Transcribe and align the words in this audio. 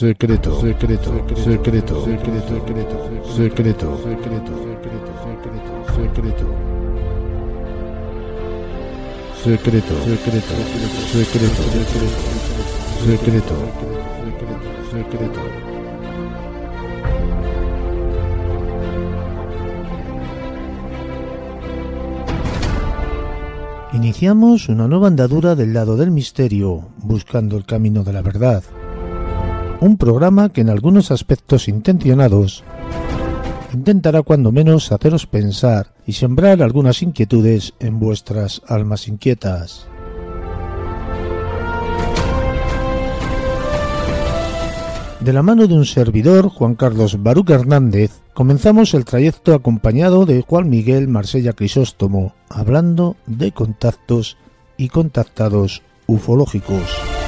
secreto, 0.00 0.58
secreto, 0.60 1.12
secreto, 1.36 2.04
secreto, 2.04 2.04
secreto, 2.06 3.04
secreto, 3.36 4.00
secreto, 4.00 4.00
secreto, 4.00 4.54
secreto, 5.92 6.46
secreto, 9.42 9.92
secreto, 9.92 9.94
secreto, 10.22 11.54
secreto, 13.04 13.52
secreto, 13.52 13.54
secreto. 14.90 15.40
Iniciamos 23.92 24.70
una 24.70 24.86
nueva 24.86 25.08
andadura 25.08 25.54
del 25.54 25.74
lado 25.74 25.96
del 25.96 26.10
misterio, 26.10 26.88
buscando 27.02 27.58
el 27.58 27.66
camino 27.66 28.02
de 28.02 28.14
la 28.14 28.22
verdad 28.22 28.62
un 29.80 29.96
programa 29.96 30.50
que 30.50 30.60
en 30.60 30.70
algunos 30.70 31.10
aspectos 31.10 31.68
intencionados 31.68 32.62
intentará 33.72 34.22
cuando 34.22 34.52
menos 34.52 34.92
haceros 34.92 35.26
pensar 35.26 35.94
y 36.06 36.12
sembrar 36.12 36.62
algunas 36.62 37.02
inquietudes 37.02 37.74
en 37.80 37.98
vuestras 37.98 38.62
almas 38.66 39.08
inquietas. 39.08 39.86
De 45.20 45.34
la 45.34 45.42
mano 45.42 45.66
de 45.66 45.74
un 45.74 45.84
servidor, 45.84 46.48
Juan 46.48 46.74
Carlos 46.74 47.22
Baruch 47.22 47.50
Hernández, 47.50 48.22
comenzamos 48.32 48.94
el 48.94 49.04
trayecto 49.04 49.54
acompañado 49.54 50.24
de 50.24 50.40
Juan 50.40 50.70
Miguel 50.70 51.08
Marsella 51.08 51.52
Crisóstomo, 51.52 52.34
hablando 52.48 53.16
de 53.26 53.52
contactos 53.52 54.38
y 54.78 54.88
contactados 54.88 55.82
ufológicos. 56.06 57.19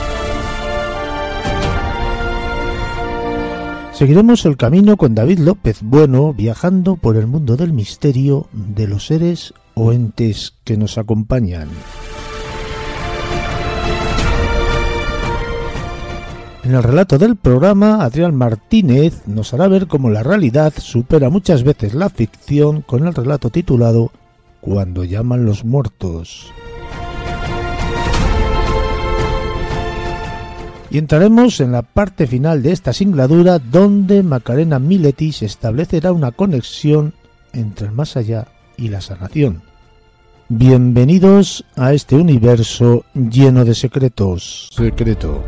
Seguiremos 4.03 4.45
el 4.47 4.57
camino 4.57 4.97
con 4.97 5.15
David 5.15 5.39
López 5.39 5.79
Bueno 5.81 6.35
viajando 6.35 6.97
por 6.97 7.17
el 7.17 7.29
mundo 7.29 7.57
del 7.57 7.73
misterio 7.73 8.49
de 8.51 8.89
los 8.89 9.07
seres 9.07 9.55
o 9.75 9.93
entes 9.93 10.55
que 10.65 10.77
nos 10.77 10.99
acompañan. 10.99 11.69
En 16.65 16.75
el 16.75 16.83
relato 16.83 17.17
del 17.17 17.37
programa, 17.37 18.03
Adrián 18.03 18.35
Martínez 18.35 19.23
nos 19.29 19.55
hará 19.55 19.69
ver 19.69 19.87
cómo 19.87 20.11
la 20.11 20.25
realidad 20.25 20.73
supera 20.77 21.31
muchas 21.31 21.63
veces 21.63 21.95
la 21.95 22.11
ficción 22.11 22.83
con 22.83 23.07
el 23.07 23.15
relato 23.15 23.51
titulado 23.51 24.11
Cuando 24.61 25.05
llaman 25.05 25.45
los 25.45 25.65
muertos. 25.65 26.53
Y 30.93 30.99
entraremos 30.99 31.59
en 31.61 31.73
la 31.73 31.81
parte 31.81 32.27
final 32.27 32.63
de 32.63 32.71
esta 32.71 32.93
singladura 32.93 33.59
donde 33.59 34.23
Macarena 34.23 34.79
Miletis 34.79 35.41
establecerá 35.41 36.13
una 36.13 36.33
conexión 36.33 37.15
entre 37.55 37.87
el 37.87 37.93
más 37.95 38.19
allá 38.19 38.49
y 38.77 38.89
la 38.89 39.01
sanación. 39.01 39.63
Bienvenidos 40.51 41.65
a 41.77 41.95
este 41.95 42.17
universo 42.17 43.07
lleno 43.15 43.65
de 43.65 43.75
secretos. 43.75 44.69
Secreto. 44.71 45.43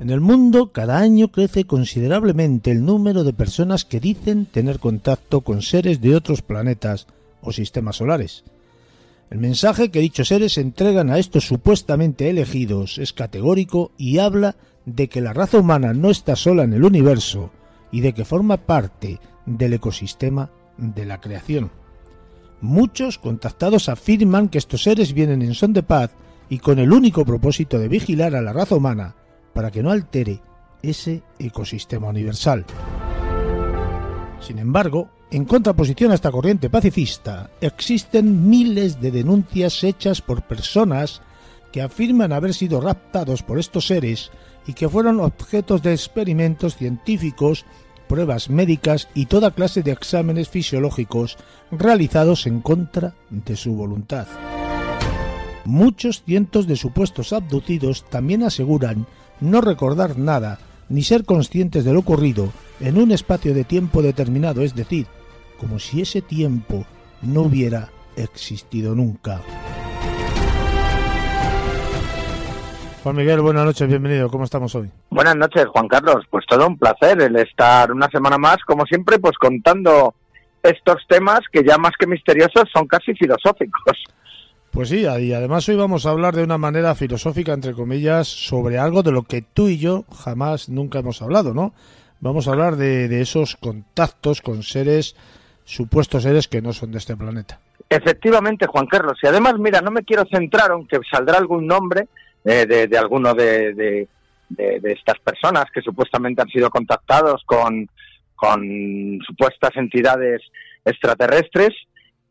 En 0.00 0.08
el 0.08 0.22
mundo 0.22 0.72
cada 0.72 1.00
año 1.00 1.30
crece 1.30 1.66
considerablemente 1.66 2.70
el 2.70 2.82
número 2.82 3.24
de 3.24 3.34
personas 3.34 3.84
que 3.84 4.00
dicen 4.00 4.46
tener 4.46 4.78
contacto 4.78 5.42
con 5.42 5.60
seres 5.60 6.00
de 6.00 6.16
otros 6.16 6.40
planetas 6.40 7.06
o 7.42 7.52
sistemas 7.52 7.96
solares. 7.96 8.42
El 9.28 9.38
mensaje 9.38 9.90
que 9.90 10.00
dichos 10.00 10.28
seres 10.28 10.56
entregan 10.56 11.10
a 11.10 11.18
estos 11.18 11.46
supuestamente 11.46 12.30
elegidos 12.30 12.98
es 12.98 13.12
categórico 13.12 13.90
y 13.98 14.18
habla 14.18 14.54
de 14.84 15.08
que 15.08 15.20
la 15.20 15.32
raza 15.32 15.58
humana 15.58 15.92
no 15.92 16.10
está 16.10 16.36
sola 16.36 16.62
en 16.62 16.72
el 16.72 16.84
universo 16.84 17.50
y 17.90 18.02
de 18.02 18.12
que 18.12 18.24
forma 18.24 18.56
parte 18.56 19.18
del 19.44 19.74
ecosistema 19.74 20.50
de 20.76 21.06
la 21.06 21.20
creación. 21.20 21.72
Muchos 22.60 23.18
contactados 23.18 23.88
afirman 23.88 24.48
que 24.48 24.58
estos 24.58 24.84
seres 24.84 25.12
vienen 25.12 25.42
en 25.42 25.54
son 25.54 25.72
de 25.72 25.82
paz 25.82 26.12
y 26.48 26.58
con 26.58 26.78
el 26.78 26.92
único 26.92 27.24
propósito 27.24 27.78
de 27.78 27.88
vigilar 27.88 28.36
a 28.36 28.42
la 28.42 28.52
raza 28.52 28.76
humana 28.76 29.16
para 29.52 29.72
que 29.72 29.82
no 29.82 29.90
altere 29.90 30.40
ese 30.82 31.22
ecosistema 31.40 32.08
universal. 32.08 32.64
Sin 34.40 34.58
embargo, 34.58 35.10
en 35.36 35.44
contraposición 35.44 36.12
a 36.12 36.14
esta 36.14 36.30
corriente 36.30 36.70
pacifista, 36.70 37.50
existen 37.60 38.48
miles 38.48 39.02
de 39.02 39.10
denuncias 39.10 39.84
hechas 39.84 40.22
por 40.22 40.40
personas 40.40 41.20
que 41.72 41.82
afirman 41.82 42.32
haber 42.32 42.54
sido 42.54 42.80
raptados 42.80 43.42
por 43.42 43.58
estos 43.58 43.86
seres 43.86 44.30
y 44.66 44.72
que 44.72 44.88
fueron 44.88 45.20
objetos 45.20 45.82
de 45.82 45.92
experimentos 45.92 46.78
científicos, 46.78 47.66
pruebas 48.08 48.48
médicas 48.48 49.08
y 49.12 49.26
toda 49.26 49.50
clase 49.50 49.82
de 49.82 49.90
exámenes 49.90 50.48
fisiológicos 50.48 51.36
realizados 51.70 52.46
en 52.46 52.62
contra 52.62 53.12
de 53.28 53.56
su 53.56 53.74
voluntad. 53.74 54.26
Muchos 55.66 56.22
cientos 56.24 56.66
de 56.66 56.76
supuestos 56.76 57.34
abducidos 57.34 58.08
también 58.08 58.42
aseguran 58.42 59.06
no 59.40 59.60
recordar 59.60 60.16
nada 60.16 60.60
ni 60.88 61.02
ser 61.02 61.26
conscientes 61.26 61.84
de 61.84 61.92
lo 61.92 62.00
ocurrido 62.00 62.50
en 62.80 62.96
un 62.96 63.12
espacio 63.12 63.52
de 63.52 63.64
tiempo 63.64 64.00
determinado, 64.00 64.62
es 64.62 64.74
decir, 64.74 65.06
como 65.58 65.78
si 65.78 66.02
ese 66.02 66.22
tiempo 66.22 66.84
no 67.22 67.42
hubiera 67.42 67.88
existido 68.16 68.94
nunca. 68.94 69.40
Juan 73.02 73.16
Miguel, 73.16 73.40
buenas 73.40 73.64
noches, 73.64 73.86
bienvenido. 73.86 74.28
¿Cómo 74.28 74.42
estamos 74.42 74.74
hoy? 74.74 74.90
Buenas 75.10 75.36
noches, 75.36 75.66
Juan 75.66 75.86
Carlos. 75.86 76.24
Pues 76.28 76.44
todo 76.44 76.66
un 76.66 76.76
placer 76.76 77.20
el 77.22 77.36
estar 77.36 77.92
una 77.92 78.08
semana 78.08 78.36
más, 78.36 78.56
como 78.66 78.84
siempre, 78.84 79.20
pues 79.20 79.38
contando 79.38 80.14
estos 80.60 81.06
temas 81.08 81.40
que 81.52 81.62
ya 81.62 81.78
más 81.78 81.92
que 81.96 82.08
misteriosos 82.08 82.64
son 82.74 82.88
casi 82.88 83.14
filosóficos. 83.14 83.96
Pues 84.72 84.88
sí, 84.88 85.02
y 85.02 85.32
además 85.32 85.68
hoy 85.68 85.76
vamos 85.76 86.04
a 86.04 86.10
hablar 86.10 86.34
de 86.34 86.42
una 86.42 86.58
manera 86.58 86.96
filosófica, 86.96 87.52
entre 87.52 87.74
comillas, 87.74 88.26
sobre 88.26 88.76
algo 88.76 89.04
de 89.04 89.12
lo 89.12 89.22
que 89.22 89.40
tú 89.40 89.68
y 89.68 89.78
yo 89.78 90.04
jamás 90.24 90.68
nunca 90.68 90.98
hemos 90.98 91.22
hablado, 91.22 91.54
¿no? 91.54 91.72
Vamos 92.18 92.48
a 92.48 92.50
hablar 92.50 92.74
de, 92.74 93.06
de 93.06 93.20
esos 93.20 93.56
contactos 93.56 94.42
con 94.42 94.64
seres 94.64 95.14
supuestos 95.66 96.22
seres 96.22 96.46
que 96.48 96.62
no 96.62 96.72
son 96.72 96.92
de 96.92 96.98
este 96.98 97.16
planeta. 97.16 97.60
Efectivamente, 97.90 98.66
Juan 98.66 98.86
Carlos. 98.86 99.18
Y 99.22 99.26
además, 99.26 99.54
mira, 99.58 99.80
no 99.80 99.90
me 99.90 100.04
quiero 100.04 100.24
centrar, 100.30 100.70
aunque 100.70 100.98
saldrá 101.10 101.38
algún 101.38 101.66
nombre 101.66 102.08
eh, 102.44 102.64
de, 102.66 102.86
de, 102.86 102.98
alguno 102.98 103.34
de, 103.34 103.74
de, 104.48 104.92
estas 104.92 105.18
personas 105.18 105.64
que 105.74 105.82
supuestamente 105.82 106.40
han 106.40 106.48
sido 106.48 106.70
contactados 106.70 107.42
con, 107.44 107.88
con 108.36 109.18
supuestas 109.26 109.70
entidades 109.74 110.40
extraterrestres, 110.84 111.70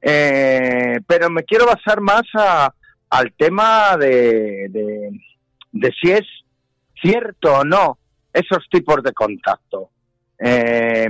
eh, 0.01 0.99
pero 1.05 1.29
me 1.29 1.43
quiero 1.43 1.65
basar 1.65 1.99
más 1.99 2.23
a, 2.35 2.73
al 3.09 3.33
tema 3.33 3.97
de, 3.97 4.69
de 5.71 5.93
si 6.01 6.11
es 6.11 6.25
cierto 7.01 7.59
o 7.59 7.63
no 7.65 7.97
esos 8.33 8.65
tipos 8.69 9.03
de 9.03 9.11
contacto. 9.11 9.89
Eh, 10.37 11.07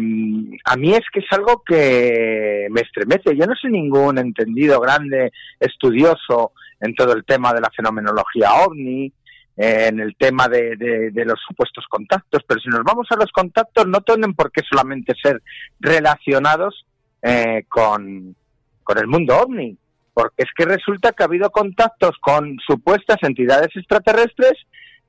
a 0.66 0.76
mí 0.78 0.94
es 0.94 1.04
que 1.12 1.20
es 1.20 1.26
algo 1.32 1.64
que 1.66 2.68
me 2.70 2.82
estremece. 2.82 3.36
Yo 3.36 3.46
no 3.46 3.56
soy 3.56 3.72
ningún 3.72 4.18
entendido 4.18 4.80
grande, 4.80 5.32
estudioso 5.60 6.52
en 6.80 6.94
todo 6.96 7.14
el 7.14 7.26
tema 7.26 7.54
de 7.54 7.62
la 7.62 7.72
fenomenología 7.76 8.54
ovni, 8.66 9.12
eh, 9.58 9.88
en 9.88 10.02
el 10.02 10.16
tema 10.18 10.50
de, 10.50 10.76
de, 10.76 11.26
los 11.26 11.40
supuestos 11.48 11.86
contactos, 11.90 12.44
pero 12.46 12.60
si 12.60 12.68
nos 12.68 12.84
vamos 12.84 13.08
a 13.10 13.16
los 13.16 13.32
contactos 13.32 13.88
no 13.88 14.02
tienen 14.02 14.34
por 14.34 14.52
qué 14.52 14.62
solamente 14.70 15.14
ser 15.22 15.42
relacionados 15.80 16.86
eh, 17.22 17.64
con, 17.70 18.36
con 18.84 18.98
el 18.98 19.08
mundo 19.08 19.38
ovni, 19.38 19.78
porque 20.14 20.44
es 20.44 20.50
que 20.58 20.66
resulta 20.66 21.14
que 21.14 21.24
ha 21.24 21.28
habido 21.28 21.50
contactos 21.52 22.18
con 22.20 22.58
supuestas 22.68 23.18
entidades 23.22 23.70
extraterrestres 23.76 24.54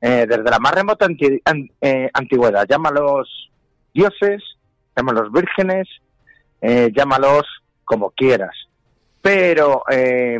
eh, 0.00 0.26
desde 0.28 0.48
la 0.48 0.60
más 0.60 0.74
remota 0.74 1.06
antigüedad, 2.14 2.66
llámalos 2.68 3.50
dioses, 3.96 4.42
llámalos 4.94 5.32
vírgenes, 5.32 5.88
eh, 6.60 6.90
llámalos 6.94 7.44
como 7.84 8.10
quieras. 8.10 8.54
Pero 9.22 9.82
eh, 9.90 10.38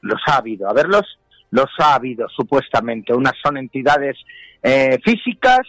los 0.00 0.20
ha 0.26 0.36
habido, 0.36 0.68
a 0.68 0.72
verlos, 0.72 1.18
los 1.50 1.68
ha 1.78 1.94
habido 1.94 2.28
supuestamente. 2.28 3.12
Unas 3.12 3.34
son 3.42 3.58
entidades 3.58 4.16
eh, 4.62 4.98
físicas, 5.04 5.66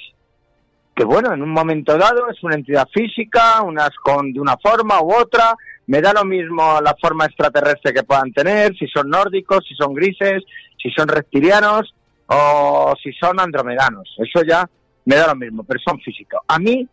que 0.95 1.03
bueno, 1.03 1.33
en 1.33 1.41
un 1.41 1.49
momento 1.49 1.97
dado 1.97 2.29
es 2.29 2.41
una 2.43 2.55
entidad 2.55 2.87
física, 2.93 3.61
unas 3.61 3.91
con 4.03 4.31
de 4.33 4.39
una 4.39 4.57
forma 4.57 5.01
u 5.01 5.13
otra, 5.13 5.55
me 5.87 6.01
da 6.01 6.13
lo 6.13 6.25
mismo 6.25 6.79
la 6.81 6.95
forma 6.99 7.25
extraterrestre 7.25 7.93
que 7.93 8.03
puedan 8.03 8.31
tener, 8.31 8.75
si 8.77 8.87
son 8.87 9.09
nórdicos, 9.09 9.65
si 9.67 9.75
son 9.75 9.93
grises, 9.93 10.43
si 10.81 10.89
son 10.91 11.07
reptilianos 11.07 11.93
o 12.27 12.93
si 13.01 13.11
son 13.13 13.39
andromedanos. 13.39 14.15
Eso 14.17 14.43
ya 14.43 14.67
me 15.05 15.15
da 15.15 15.27
lo 15.27 15.35
mismo, 15.35 15.63
pero 15.63 15.79
son 15.85 15.99
físicos. 15.99 16.41
A 16.47 16.59
mí 16.59 16.87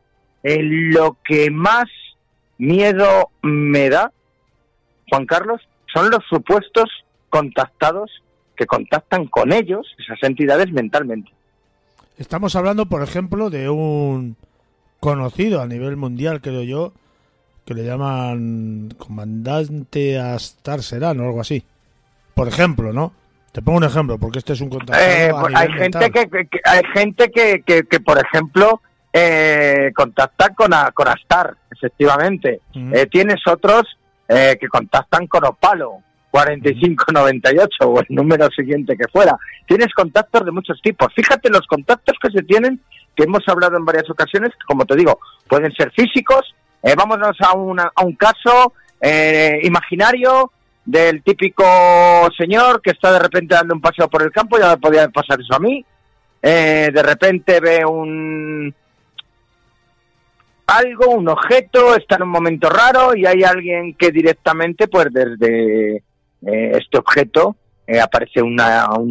eh, 0.45 0.61
lo 0.63 1.17
que 1.25 1.51
más 1.51 1.87
miedo 2.59 3.31
me 3.43 3.91
da, 3.91 4.13
Juan 5.11 5.27
Carlos, 5.27 5.61
son 5.93 6.11
los 6.11 6.21
supuestos 6.29 6.89
contactados 7.31 8.11
que 8.57 8.67
contactan 8.67 9.27
con 9.27 9.53
ellos, 9.53 9.87
esas 9.99 10.23
entidades, 10.23 10.71
mentalmente. 10.71 11.33
Estamos 12.19 12.55
hablando, 12.55 12.87
por 12.87 13.03
ejemplo, 13.03 13.51
de 13.51 13.69
un 13.69 14.37
conocido 15.01 15.61
a 15.61 15.67
nivel 15.67 15.97
mundial, 15.97 16.41
creo 16.41 16.63
yo, 16.63 16.93
que 17.65 17.75
le 17.75 17.85
llaman 17.85 18.95
comandante 18.99 20.19
Astar 20.19 20.83
Serán 20.83 21.19
o 21.21 21.25
algo 21.25 21.41
así. 21.41 21.65
Por 22.35 22.49
ejemplo, 22.49 22.93
¿no? 22.93 23.13
Te 23.53 23.63
pongo 23.63 23.79
un 23.79 23.85
ejemplo, 23.85 24.19
porque 24.19 24.41
este 24.41 24.53
es 24.53 24.61
un 24.61 24.69
contacto. 24.69 25.03
Eh, 25.03 25.31
pues 25.31 25.55
hay, 25.55 25.73
gente 25.73 26.11
que, 26.11 26.61
hay 26.65 26.83
gente 26.93 27.31
que, 27.31 27.85
que, 27.89 28.01
por 28.01 28.19
ejemplo, 28.19 28.81
eh, 29.17 29.93
contacta 29.95 30.49
con, 30.49 30.73
con 30.93 31.09
Astar, 31.09 31.55
efectivamente. 31.71 32.63
Eh, 32.75 33.07
tienes 33.07 33.41
otros 33.47 33.85
eh, 34.29 34.57
que 34.61 34.67
contactan 34.67 35.29
con 35.29 35.45
Opalo, 35.45 36.01
4598 36.33 37.89
o 37.89 38.01
el 38.01 38.07
número 38.09 38.49
siguiente 38.51 38.97
que 38.97 39.07
fuera. 39.07 39.39
Tienes 39.69 39.95
contactos 39.95 40.45
de 40.45 40.51
muchos 40.51 40.83
tipos. 40.83 41.15
Fíjate 41.15 41.49
los 41.49 41.65
contactos 41.69 42.17
que 42.21 42.31
se 42.33 42.43
tienen, 42.43 42.81
que 43.15 43.23
hemos 43.23 43.47
hablado 43.47 43.77
en 43.77 43.85
varias 43.85 44.11
ocasiones, 44.11 44.51
que 44.51 44.67
como 44.67 44.85
te 44.85 44.97
digo, 44.97 45.21
pueden 45.49 45.73
ser 45.73 45.93
físicos. 45.93 46.53
Eh, 46.83 46.95
vámonos 46.97 47.37
a, 47.41 47.57
una, 47.57 47.93
a 47.95 48.05
un 48.05 48.17
caso 48.17 48.73
eh, 49.01 49.61
imaginario 49.63 50.51
del 50.85 51.23
típico 51.23 51.65
señor 52.37 52.83
que 52.83 52.91
está 52.91 53.13
de 53.13 53.21
repente 53.21 53.55
dando 53.55 53.75
un 53.75 53.81
paseo 53.81 54.09
por 54.09 54.23
el 54.23 54.33
campo, 54.33 54.59
ya 54.59 54.71
me 54.71 54.79
podía 54.79 55.09
pasar 55.09 55.41
eso 55.41 55.55
a 55.55 55.61
mí. 55.61 55.85
Eh, 56.43 56.91
de 56.93 57.03
repente 57.03 57.61
ve 57.61 57.87
un, 57.87 58.75
algo, 60.77 61.11
un 61.11 61.29
objeto, 61.29 61.97
está 61.97 62.17
en 62.17 62.23
un 62.23 62.31
momento 62.31 62.69
raro 62.69 63.15
y 63.15 63.27
hay 63.27 63.43
alguien 63.43 63.95
que 63.95 64.11
directamente, 64.11 64.89
pues 64.89 65.07
desde 65.11 65.97
eh, 65.97 66.03
este 66.43 66.99
objeto, 66.99 67.57
eh, 67.87 68.01
aparece 68.01 68.41
un 68.41 68.59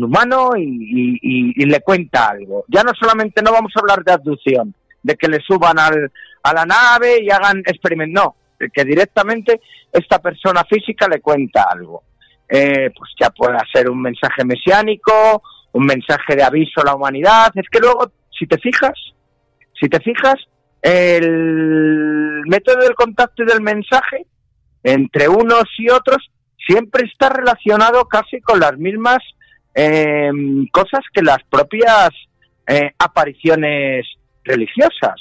humano 0.04 0.52
y, 0.58 1.66
le 1.66 1.82
cuenta 1.82 2.30
algo. 2.30 2.66
Ya 2.68 2.84
no 2.84 2.92
solamente 3.00 3.42
no 3.42 3.52
vamos 3.52 3.72
a 3.76 3.80
hablar 3.80 4.04
de 4.04 4.14
abducción, 4.14 4.74
de 5.02 5.16
que 5.16 5.28
le 5.28 5.40
suban 5.40 5.78
al, 5.80 6.12
a 6.44 6.54
la 6.54 6.66
nave 6.66 7.22
y 7.22 7.30
hagan 7.30 7.60
experimentos, 7.60 8.24
no, 8.24 8.36
que 8.74 8.84
directamente 8.84 9.62
esta 9.92 10.20
persona 10.20 10.64
física 10.70 11.08
le 11.08 11.22
cuenta 11.22 11.66
algo. 11.70 12.04
Eh, 12.50 12.92
pues 12.96 13.12
ya 13.20 13.30
puede 13.30 13.58
ser 13.72 13.90
un 13.90 14.02
mensaje 14.02 14.44
mesiánico, 14.44 15.42
un 15.72 15.86
mensaje 15.86 16.36
de 16.36 16.44
aviso 16.44 16.82
a 16.82 16.86
la 16.86 16.96
humanidad. 16.96 17.52
Es 17.56 17.68
que 17.70 17.80
luego, 17.80 18.12
si 18.38 18.46
te 18.46 18.58
fijas, 18.58 18.94
si 19.80 19.88
te 19.88 20.00
fijas, 20.00 20.36
el 20.84 22.42
método 22.46 22.84
del 22.84 22.94
contacto 22.94 23.44
y 23.44 23.46
del 23.46 23.62
mensaje 23.62 24.28
entre 24.84 25.30
unos 25.30 25.64
y 25.78 25.90
otros 25.90 26.30
siempre 26.68 27.08
está 27.08 27.30
relacionado 27.30 28.06
casi 28.06 28.42
con 28.42 28.60
las 28.60 28.78
mismas 28.78 29.20
em, 29.74 30.68
cosas 30.68 31.02
que 31.14 31.22
las 31.22 31.40
propias 31.50 32.10
eh, 32.68 32.92
apariciones 33.00 34.06
religiosas. 34.44 35.16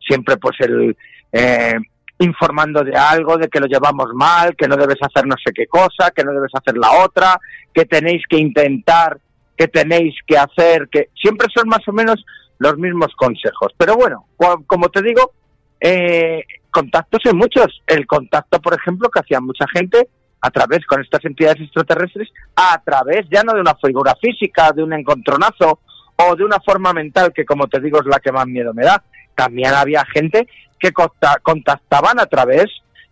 Siempre 0.00 0.36
pues 0.36 0.56
el 0.60 0.96
eh, 1.32 1.76
informando 2.18 2.82
de 2.82 2.96
algo, 2.96 3.36
de 3.36 3.48
que 3.48 3.60
lo 3.60 3.66
llevamos 3.66 4.08
mal, 4.14 4.56
que 4.56 4.68
no 4.68 4.76
debes 4.76 4.98
hacer 5.00 5.26
no 5.26 5.36
sé 5.44 5.52
qué 5.54 5.66
cosa, 5.66 6.10
que 6.14 6.24
no 6.24 6.32
debes 6.32 6.52
hacer 6.52 6.76
la 6.76 7.04
otra, 7.04 7.38
que 7.72 7.84
tenéis 7.84 8.22
que 8.28 8.38
intentar, 8.38 9.18
que 9.56 9.68
tenéis 9.68 10.14
que 10.26 10.36
hacer, 10.36 10.88
que 10.90 11.08
siempre 11.20 11.48
son 11.54 11.68
más 11.68 11.86
o 11.88 11.92
menos 11.92 12.24
los 12.58 12.76
mismos 12.78 13.14
consejos. 13.16 13.72
Pero 13.76 13.96
bueno, 13.96 14.26
como 14.66 14.88
te 14.88 15.02
digo, 15.02 15.32
eh, 15.80 16.44
contactos 16.70 17.22
hay 17.24 17.32
muchos. 17.32 17.82
El 17.86 18.06
contacto, 18.06 18.60
por 18.60 18.74
ejemplo, 18.74 19.08
que 19.08 19.20
hacía 19.20 19.40
mucha 19.40 19.66
gente 19.72 20.08
a 20.40 20.50
través 20.50 20.84
con 20.86 21.00
estas 21.00 21.24
entidades 21.24 21.60
extraterrestres, 21.60 22.28
a 22.54 22.80
través 22.84 23.26
ya 23.30 23.42
no 23.42 23.54
de 23.54 23.60
una 23.60 23.74
figura 23.74 24.14
física, 24.20 24.72
de 24.72 24.82
un 24.82 24.92
encontronazo 24.92 25.80
o 26.16 26.36
de 26.36 26.44
una 26.44 26.60
forma 26.60 26.92
mental 26.92 27.32
que, 27.34 27.44
como 27.44 27.66
te 27.66 27.80
digo, 27.80 28.00
es 28.00 28.06
la 28.06 28.20
que 28.20 28.32
más 28.32 28.46
miedo 28.46 28.72
me 28.72 28.84
da. 28.84 29.02
También 29.34 29.74
había 29.74 30.04
gente 30.06 30.46
que 30.78 30.92
contactaban 30.92 32.20
a 32.20 32.26
través 32.26 32.66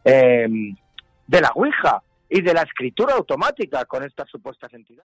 eh, 0.05 0.47
de 1.27 1.41
la 1.41 1.51
Ouija 1.55 2.03
y 2.29 2.41
de 2.41 2.55
la 2.55 2.63
escritura 2.63 3.15
automática 3.15 3.85
con 3.85 4.05
estas 4.05 4.29
supuestas 4.31 4.73
entidades. 4.75 5.11